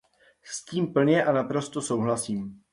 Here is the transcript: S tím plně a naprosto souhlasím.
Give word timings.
S 0.43 0.65
tím 0.65 0.93
plně 0.93 1.23
a 1.25 1.31
naprosto 1.31 1.81
souhlasím. 1.81 2.61